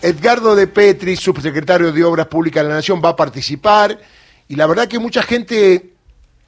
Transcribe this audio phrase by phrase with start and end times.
[0.00, 3.98] Edgardo de Petri, subsecretario de Obras Públicas de la Nación, va a participar
[4.46, 5.94] y la verdad que mucha gente,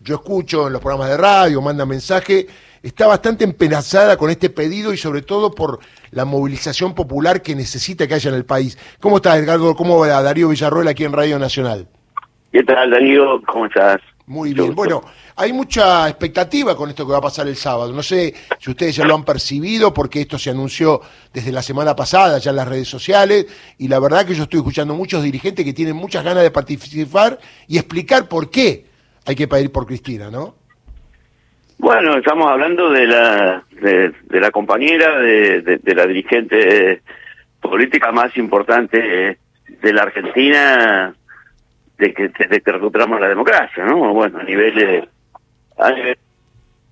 [0.00, 2.46] yo escucho en los programas de radio, manda mensaje,
[2.80, 5.80] está bastante empenazada con este pedido y sobre todo por
[6.12, 8.78] la movilización popular que necesita que haya en el país.
[9.00, 9.74] ¿Cómo estás, Edgardo?
[9.74, 11.88] ¿Cómo va Darío Villarroel aquí en Radio Nacional?
[12.52, 13.42] ¿Qué tal, Darío?
[13.46, 14.00] ¿Cómo estás?
[14.30, 14.76] Muy bien.
[14.76, 15.02] Bueno,
[15.34, 17.92] hay mucha expectativa con esto que va a pasar el sábado.
[17.92, 21.00] No sé si ustedes ya lo han percibido, porque esto se anunció
[21.34, 24.60] desde la semana pasada ya en las redes sociales, y la verdad que yo estoy
[24.60, 28.86] escuchando muchos dirigentes que tienen muchas ganas de participar y explicar por qué
[29.26, 30.54] hay que pedir por Cristina, ¿no?
[31.78, 37.02] Bueno, estamos hablando de la, de, la compañera, de, la dirigente
[37.60, 41.16] política más importante de la Argentina
[42.00, 44.12] de que, de que recuperamos la democracia, ¿no?
[44.14, 45.08] Bueno, a nivel de,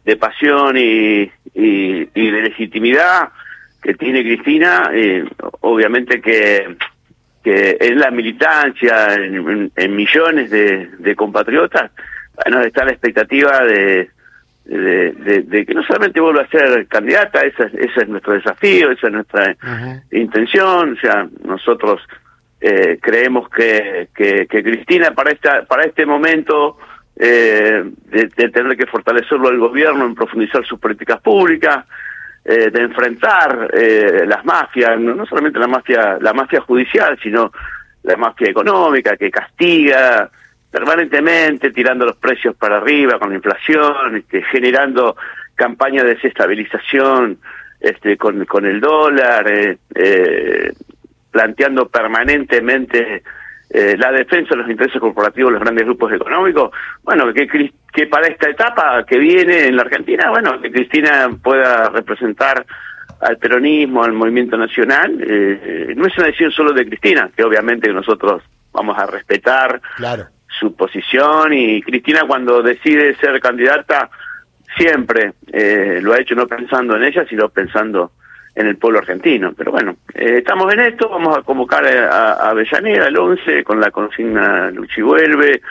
[0.04, 3.30] de pasión y, y, de legitimidad
[3.82, 5.24] que tiene Cristina, eh,
[5.60, 6.76] obviamente que,
[7.42, 11.90] que en la militancia, en, millones de, de, compatriotas,
[12.44, 14.10] bueno, está la expectativa de,
[14.66, 19.12] de, que no solamente vuelva a ser candidata, ese, ese es nuestro desafío, esa es
[19.12, 19.56] nuestra
[20.10, 22.02] intención, o sea, nosotros
[22.60, 26.76] eh, creemos que, que, Cristina para esta para este momento
[27.16, 31.84] eh, de, tener que fortalecerlo el gobierno en profundizar sus políticas públicas
[32.44, 37.52] eh, de enfrentar eh, las mafias no, solamente la mafia la mafia judicial sino
[38.02, 40.28] la mafia económica que castiga
[40.70, 45.16] permanentemente tirando los precios para arriba con la inflación este, generando
[45.54, 47.38] campañas de desestabilización
[47.78, 50.72] este con con el dólar eh, eh
[51.30, 53.22] planteando permanentemente
[53.70, 56.70] eh, la defensa de los intereses corporativos de los grandes grupos económicos,
[57.02, 57.46] bueno, que,
[57.92, 62.64] que para esta etapa que viene en la Argentina, bueno, que Cristina pueda representar
[63.20, 67.92] al peronismo, al movimiento nacional, eh, no es una decisión solo de Cristina, que obviamente
[67.92, 68.42] nosotros
[68.72, 69.80] vamos a respetar
[70.58, 74.08] su posición y Cristina cuando decide ser candidata
[74.76, 78.12] siempre eh, lo ha hecho no pensando en ella, sino pensando
[78.58, 79.52] en el pueblo argentino.
[79.56, 83.80] Pero bueno, eh, estamos en esto, vamos a convocar a, a Avellaneda el 11 con
[83.80, 85.62] la consigna Luchi vuelve,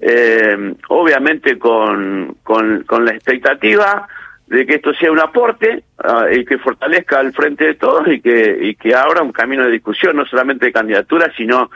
[0.00, 4.08] eh, obviamente con, con, con, la expectativa
[4.46, 8.22] de que esto sea un aporte ah, y que fortalezca al frente de todos y
[8.22, 11.70] que, y que abra un camino de discusión, no solamente de candidaturas, sino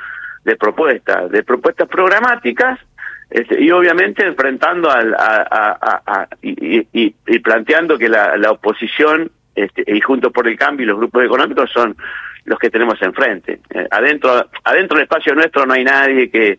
[0.45, 2.81] de propuestas, de propuestas programáticas
[3.29, 10.33] este, y obviamente enfrentando al, a, y, y, planteando que la oposición este, y Juntos
[10.33, 11.97] por el Cambio y los grupos económicos son
[12.45, 13.61] los que tenemos enfrente.
[13.71, 16.59] Eh, adentro, adentro del espacio nuestro no hay nadie que,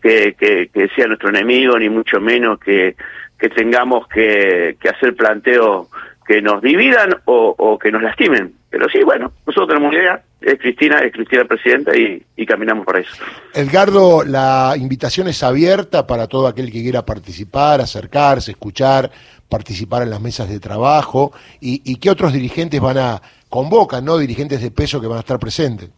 [0.00, 2.96] que, que, sea nuestro enemigo, ni mucho menos que,
[3.38, 5.88] que tengamos que, que hacer planteos
[6.26, 8.52] que nos dividan o, o, que nos lastimen.
[8.70, 12.98] Pero sí, bueno, nosotros tenemos una idea, es Cristina, es Cristina presidenta y, caminamos por
[12.98, 13.10] eso.
[13.54, 19.10] Edgardo, la invitación es abierta para todo aquel que quiera participar, acercarse, escuchar,
[19.48, 24.16] participar en las mesas de trabajo y, y qué otros dirigentes van a convocar, ¿no?
[24.16, 25.90] Dirigentes de peso que van a estar presentes.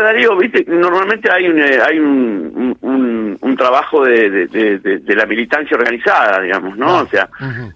[0.00, 5.26] Darío, viste, normalmente hay un, eh, hay un, un, un trabajo de, de, de, la
[5.26, 6.98] militancia organizada, digamos, ¿no?
[6.98, 7.28] Ah, o sea,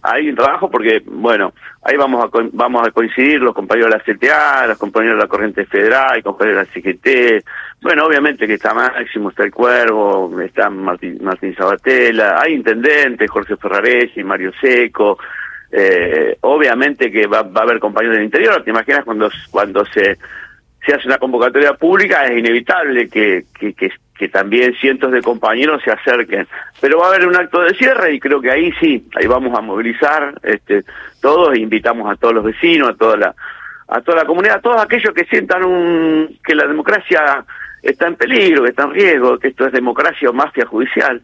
[0.02, 4.04] hay un trabajo porque, bueno, ahí vamos a, vamos a coincidir los compañeros de la
[4.04, 7.44] CTA, los compañeros de la Corriente Federal, compañeros de la CGT,
[7.82, 13.56] bueno, obviamente que está Máximo, está el Cuervo, está Martín, Martín Sabatella, hay intendentes, Jorge
[13.56, 15.18] Ferraresi, Mario Seco,
[15.70, 20.16] eh, obviamente que va, va a haber compañeros del interior, te imaginas cuando, cuando se
[20.86, 26.46] se hace una convocatoria pública, es inevitable que, que, también cientos de compañeros se acerquen.
[26.80, 29.56] Pero va a haber un acto de cierre y creo que ahí sí, ahí vamos
[29.58, 30.84] a movilizar este,
[31.20, 33.34] todos e invitamos a todos los vecinos, a toda la
[33.88, 37.44] a toda la comunidad, a todos aquellos que sientan un, que la democracia
[37.80, 41.22] está en peligro, que está en riesgo, que esto es democracia o mafia judicial.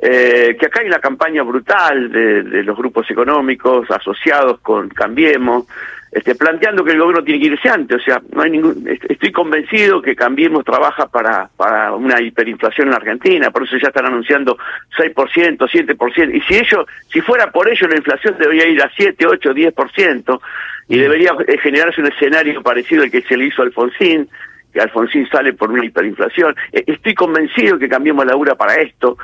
[0.00, 5.66] Eh, que acá hay una campaña brutal de, de los grupos económicos asociados con Cambiemos,
[6.10, 9.32] este, planteando que el gobierno tiene que irse antes, o sea, no hay ningún, estoy
[9.32, 14.56] convencido que Cambiemos trabaja para, para una hiperinflación en Argentina, por eso ya están anunciando
[14.96, 19.26] 6%, 7%, y si ellos, si fuera por ello la inflación debería ir a 7,
[19.26, 20.40] 8, 10%,
[20.88, 21.32] y debería
[21.62, 24.28] generarse un escenario parecido al que se le hizo a Alfonsín,
[24.72, 26.54] que Alfonsín sale por una hiperinflación.
[26.72, 29.16] Eh, estoy convencido que cambiemos la URA para esto.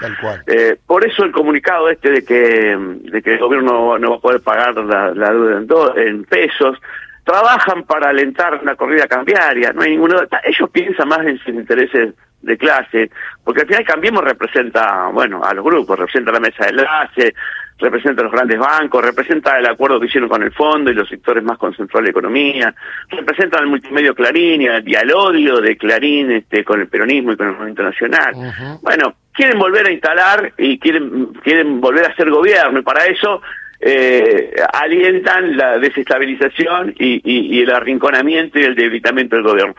[0.47, 4.21] Eh, por eso el comunicado este de que, de que el gobierno no, va a
[4.21, 6.79] poder pagar la, deuda en, en, pesos.
[7.25, 9.73] Trabajan para alentar una corrida cambiaria.
[9.73, 10.21] No hay ninguno.
[10.45, 12.15] Ellos piensan más en sus intereses
[12.45, 13.11] de clase,
[13.43, 17.35] porque al final Cambiemos representa, bueno, a los grupos, representa la mesa de enlace,
[17.79, 21.09] representa a los grandes bancos, representa el acuerdo que hicieron con el fondo y los
[21.09, 22.75] sectores más concentrados de la economía,
[23.09, 27.49] representa al multimedio Clarín y, al odio de Clarín este, con el peronismo y con
[27.49, 28.35] el movimiento nacional.
[28.81, 33.43] Bueno, quieren volver a instalar y quieren, quieren volver a hacer gobierno y para eso
[33.81, 39.75] eh, alientan la desestabilización y, y, el arrinconamiento y el debilitamiento del gobierno.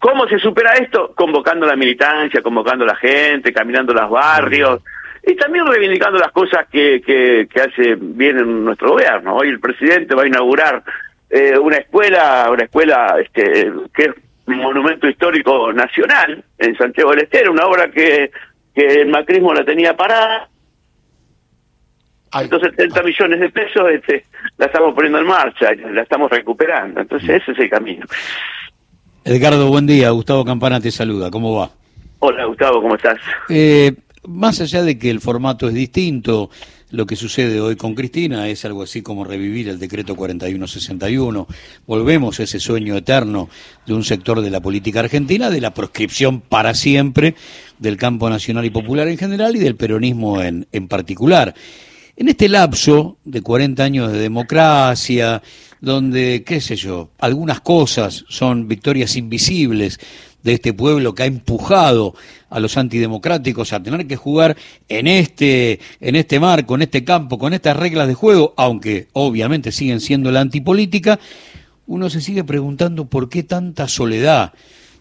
[0.00, 1.12] ¿Cómo se supera esto?
[1.14, 4.82] Convocando la militancia, convocando a la gente, caminando los barrios
[5.28, 9.36] y también reivindicando las cosas que, que, hace bien en nuestro gobierno.
[9.36, 10.82] Hoy el presidente va a inaugurar
[11.28, 14.10] eh, una escuela, una escuela este, que es
[14.46, 18.30] un monumento histórico nacional en Santiago del Estero, una obra que,
[18.74, 20.48] que el macrismo la tenía parada.
[22.32, 24.24] Entonces 70 millones de pesos este,
[24.56, 27.02] la estamos poniendo en marcha, la estamos recuperando.
[27.02, 28.06] Entonces ese es el camino.
[29.26, 30.08] Edgardo, buen día.
[30.08, 31.30] Gustavo Campana te saluda.
[31.30, 31.70] ¿Cómo va?
[32.20, 33.18] Hola, Gustavo, ¿cómo estás?
[33.48, 33.92] Eh,
[34.28, 36.50] más allá de que el formato es distinto,
[36.90, 41.46] lo que sucede hoy con Cristina es algo así como revivir el decreto 4161.
[41.86, 43.48] Volvemos a ese sueño eterno
[43.86, 47.34] de un sector de la política argentina, de la proscripción para siempre
[47.78, 51.54] del campo nacional y popular en general y del peronismo en, en particular.
[52.16, 55.42] En este lapso de 40 años de democracia,
[55.80, 60.00] donde, qué sé yo, algunas cosas son victorias invisibles
[60.42, 62.14] de este pueblo que ha empujado
[62.50, 64.56] a los antidemocráticos a tener que jugar
[64.88, 69.72] en este, en este marco, en este campo, con estas reglas de juego, aunque obviamente
[69.72, 71.18] siguen siendo la antipolítica,
[71.86, 74.52] uno se sigue preguntando por qué tanta soledad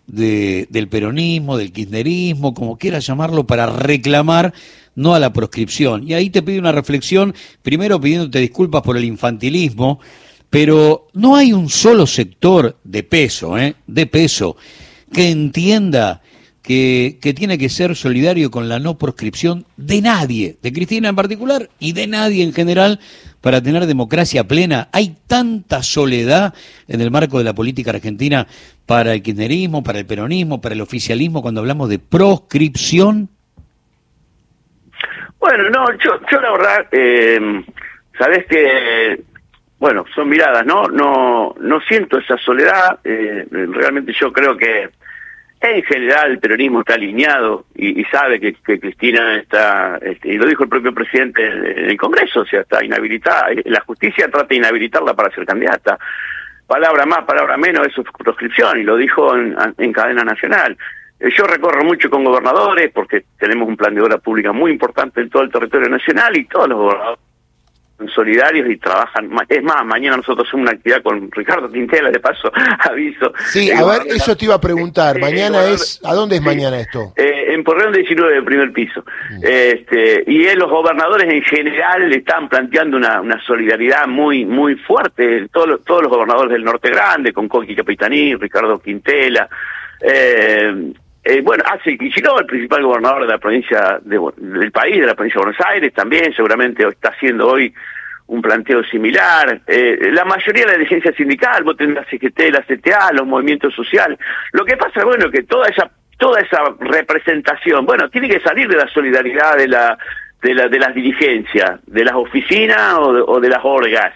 [0.08, 4.54] de, del peronismo, del kirchnerismo, como quiera llamarlo, para reclamar
[4.96, 6.08] no a la proscripción.
[6.08, 10.00] Y ahí te pido una reflexión, primero pidiéndote disculpas por el infantilismo,
[10.50, 13.76] pero no hay un solo sector de peso, ¿eh?
[13.86, 14.56] de peso,
[15.14, 16.22] que entienda
[16.62, 21.16] que, que, tiene que ser solidario con la no proscripción de nadie, de Cristina en
[21.16, 23.00] particular y de nadie en general,
[23.42, 24.90] para tener democracia plena.
[24.92, 26.54] Hay tanta soledad
[26.88, 28.48] en el marco de la política argentina
[28.86, 33.30] para el kirchnerismo, para el peronismo, para el oficialismo, cuando hablamos de proscripción.
[35.40, 37.64] Bueno, no, yo, yo la verdad, eh,
[38.18, 39.22] sabes que
[39.80, 40.88] bueno, son miradas, ¿no?
[40.88, 43.00] No, no siento esa soledad.
[43.04, 44.90] Eh, realmente yo creo que
[45.60, 50.64] en general el peronismo está alineado y, sabe que, Cristina está, este, y lo dijo
[50.64, 53.48] el propio presidente en el Congreso, o sea, está inhabilitada.
[53.66, 55.98] La justicia trata de inhabilitarla para ser candidata.
[56.66, 60.78] Palabra más, palabra menos, es proscripción, y lo dijo en, en cadena nacional.
[61.20, 65.22] Eh, yo recorro mucho con gobernadores porque tenemos un plan de obra pública muy importante
[65.22, 67.27] en todo el territorio nacional y todos los gobernadores
[68.14, 69.30] solidarios y trabajan.
[69.50, 73.34] Es más, mañana nosotros hacemos una actividad con Ricardo Tintela, de paso, aviso.
[73.50, 75.20] Sí, a ver, eso te iba a preguntar.
[75.20, 77.14] Mañana es, ¿a dónde es mañana esto?
[77.16, 79.04] Eh, en Porreón 19, del primer piso.
[79.32, 79.40] Mm.
[79.44, 85.48] Este, y los gobernadores en general le están planteando una, una solidaridad muy muy fuerte,
[85.52, 89.50] todos, todos los gobernadores del Norte Grande, con Coqui Capitaní, Ricardo Quintela.
[90.02, 90.94] Eh,
[91.28, 95.40] eh, bueno, hace Kicillof, el principal gobernador de la provincia del país, de la provincia
[95.40, 97.74] de Buenos Aires, también seguramente está haciendo hoy
[98.28, 99.62] un planteo similar.
[99.68, 103.74] Eh, la mayoría de la dirigencia sindical, vos tenés la CGT, la CTA, los movimientos
[103.74, 104.20] sociales.
[104.52, 108.76] Lo que pasa, bueno, que toda esa toda esa representación, bueno, tiene que salir de
[108.76, 109.98] la solidaridad de la
[110.42, 114.14] de, la, de las dirigencias, de las oficinas o de, las orgas.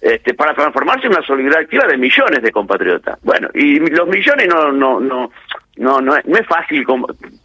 [0.00, 3.18] Este, para transformarse en una solidaridad activa de millones de compatriotas.
[3.22, 5.32] Bueno, y los millones no, no, no,
[5.78, 6.84] no, no, no es fácil,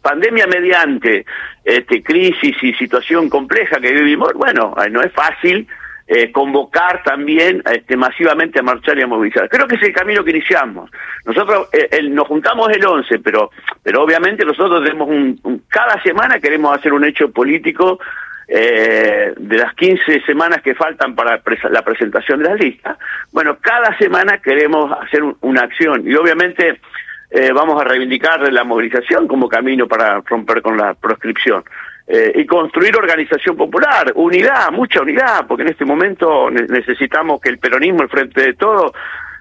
[0.01, 1.25] pandemia mediante
[1.63, 5.67] este, crisis y situación compleja que vivimos, bueno, no es fácil
[6.05, 9.47] eh, convocar también este, masivamente a marchar y a movilizar.
[9.47, 10.91] Creo que es el camino que iniciamos.
[11.25, 16.77] Nosotros eh, nos juntamos el 11, pero, pero obviamente nosotros tenemos un, cada semana queremos
[16.77, 17.99] hacer un hecho político
[18.49, 21.41] eh, de las 15 semanas que faltan para
[21.71, 22.97] la presentación de las listas.
[23.31, 26.81] Bueno, cada semana queremos hacer una acción y obviamente
[27.35, 31.63] eh, vamos a reivindicar la movilización como camino para romper con la proscripción.
[32.05, 37.57] Eh, y construir organización popular, unidad, mucha unidad, porque en este momento necesitamos que el
[37.57, 38.93] peronismo, el frente de todo,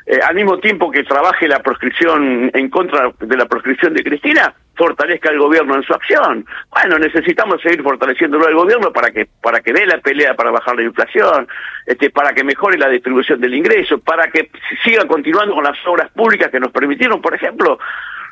[0.06, 4.54] eh, al mismo tiempo que trabaje la proscripción en contra de la proscripción de Cristina,
[4.76, 6.46] fortalezca el gobierno en su acción.
[6.70, 10.76] Bueno, necesitamos seguir fortaleciéndolo al gobierno para que para que dé la pelea para bajar
[10.76, 11.48] la inflación,
[11.86, 14.50] este para que mejore la distribución del ingreso, para que
[14.84, 17.78] siga continuando con las obras públicas que nos permitieron, por ejemplo,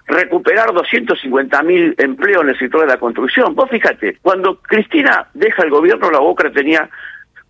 [0.06, 3.54] recuperar 250 mil empleos en el sector de la construcción.
[3.54, 6.88] Vos fíjate, cuando Cristina deja el gobierno, la Boca tenía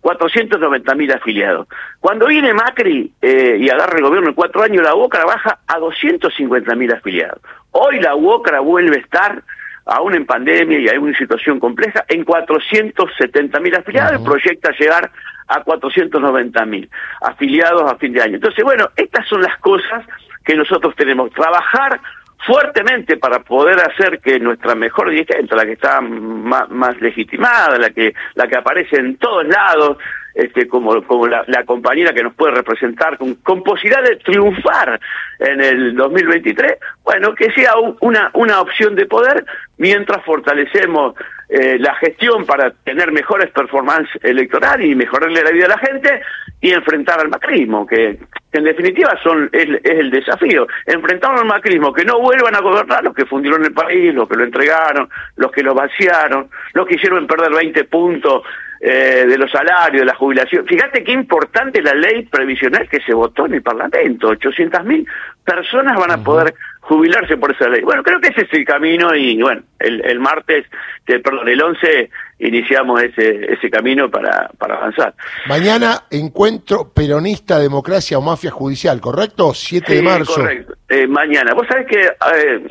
[0.01, 1.67] 490 mil afiliados.
[1.99, 5.79] Cuando viene Macri eh, y agarra el gobierno en cuatro años, la UOCRA baja a
[5.79, 7.39] 250 mil afiliados.
[7.71, 9.43] Hoy la UOCRA vuelve a estar
[9.85, 15.11] aún en pandemia y hay una situación compleja, en 470 mil afiliados, proyecta llegar
[15.47, 16.89] a 490 mil
[17.21, 18.35] afiliados a fin de año.
[18.35, 20.05] Entonces, bueno, estas son las cosas
[20.45, 21.31] que nosotros tenemos.
[21.31, 21.99] Trabajar
[22.45, 27.89] fuertemente para poder hacer que nuestra mejor dirigente, la que está más, más, legitimada, la
[27.91, 29.97] que la que aparece en todos lados,
[30.33, 34.99] este, como, como la, la compañera que nos puede representar con, con, posibilidad de triunfar
[35.39, 39.45] en el 2023, bueno, que sea una, una opción de poder
[39.77, 41.15] mientras fortalecemos
[41.49, 46.21] eh, la gestión para tener mejores performances electorales y mejorarle la vida a la gente
[46.61, 48.19] y enfrentar al macrismo, que,
[48.51, 50.67] que en definitiva son es, es, el desafío.
[50.85, 54.37] Enfrentar al macrismo, que no vuelvan a gobernar los que fundieron el país, los que
[54.37, 58.43] lo entregaron, los que lo vaciaron, los que hicieron perder 20 puntos
[58.83, 60.65] eh, de los salarios, de la jubilación.
[60.65, 64.29] Fíjate qué importante la ley previsional que se votó en el Parlamento.
[64.29, 65.07] 800 mil
[65.45, 67.81] personas van a poder jubilarse por esa ley.
[67.81, 70.65] Bueno, creo que ese es el camino y bueno, el, el martes,
[71.05, 72.09] perdón, el 11
[72.39, 75.13] iniciamos ese, ese camino para, para avanzar.
[75.47, 79.53] Mañana encuentro peronista, democracia o mafia judicial, ¿correcto?
[79.53, 80.33] 7 sí, de marzo.
[80.33, 81.53] Correcto, eh, mañana.
[81.53, 82.63] Vos sabés que eh,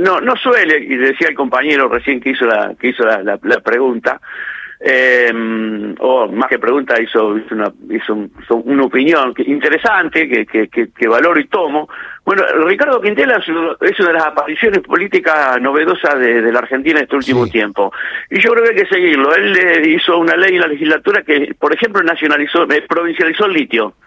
[0.00, 3.38] no, no suele, y decía el compañero recién que hizo la, que hizo la, la,
[3.40, 4.20] la pregunta,
[4.86, 5.32] eh,
[5.98, 11.08] o más que pregunta hizo, hizo, una, hizo, una opinión interesante que, que, que, que,
[11.08, 11.88] valoro y tomo.
[12.22, 17.04] Bueno, Ricardo Quintela es una de las apariciones políticas novedosas de, de la Argentina en
[17.04, 17.52] este último sí.
[17.52, 17.94] tiempo.
[18.28, 19.34] Y yo creo que hay que seguirlo.
[19.34, 23.54] Él eh, hizo una ley en la legislatura que, por ejemplo, nacionalizó, eh, provincializó el
[23.54, 23.94] litio.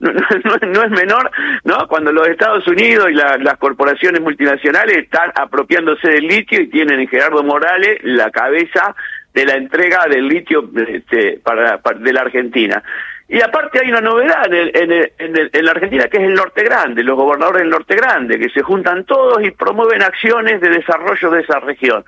[0.00, 1.28] No, no, no, es menor,
[1.64, 1.88] ¿no?
[1.88, 7.00] Cuando los Estados Unidos y la, las corporaciones multinacionales están apropiándose del litio y tienen
[7.00, 8.94] en Gerardo Morales la cabeza
[9.32, 12.82] de la entrega del litio este, para, de la Argentina.
[13.28, 16.16] Y aparte hay una novedad en, el, en, el, en, el, en, la Argentina que
[16.16, 20.02] es el Norte Grande, los gobernadores del Norte Grande, que se juntan todos y promueven
[20.02, 22.04] acciones de desarrollo de esa región.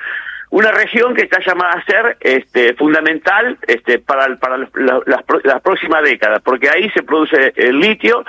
[0.49, 4.71] Una región que está llamada a ser este, fundamental este, para, para las,
[5.07, 8.25] las, las próximas décadas, porque ahí se produce el litio,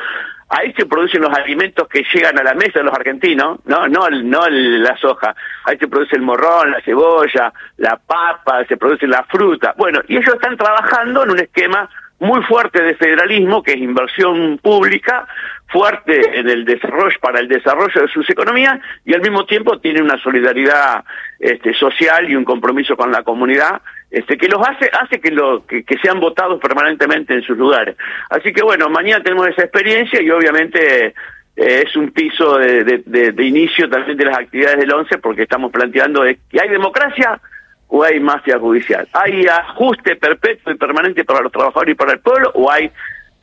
[0.51, 4.10] ahí se producen los alimentos que llegan a la mesa de los argentinos, no, no,
[4.10, 9.24] no la soja, ahí se produce el morrón, la cebolla, la papa, se produce la
[9.24, 9.74] fruta.
[9.77, 11.89] Bueno, y ellos están trabajando en un esquema
[12.20, 15.25] muy fuerte de federalismo, que es inversión pública,
[15.67, 20.01] fuerte en el desarrollo, para el desarrollo de sus economías, y al mismo tiempo tiene
[20.01, 21.03] una solidaridad
[21.39, 23.81] este, social y un compromiso con la comunidad,
[24.12, 27.96] este, que los hace, hace que, lo, que, que, sean votados permanentemente en sus lugares.
[28.30, 31.13] Así que bueno, mañana tenemos esa experiencia y obviamente eh,
[31.56, 35.44] es un piso de, de, de, de, inicio también de las actividades del 11 porque
[35.44, 37.39] estamos planteando que hay democracia
[37.88, 39.08] o hay mafia judicial.
[39.13, 42.91] ¿Hay ajuste perpetuo y permanente para los trabajadores y para el pueblo o hay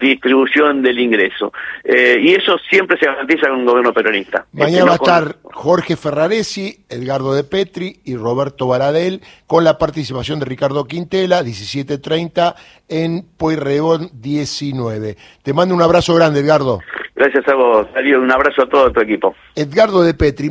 [0.01, 1.53] distribución del ingreso.
[1.85, 4.47] Eh, y eso siempre se garantiza con un gobierno peronista.
[4.53, 10.39] Mañana va a estar Jorge Ferraresi, Edgardo de Petri y Roberto Baradel con la participación
[10.39, 12.55] de Ricardo Quintela, 17.30
[12.89, 15.17] en Pueyrredón 19.
[15.43, 16.81] Te mando un abrazo grande, Edgardo.
[17.19, 18.21] Gracias a vos, Darío.
[18.21, 19.35] Un abrazo a todo tu equipo.
[19.57, 20.51] Edgardo de Petri.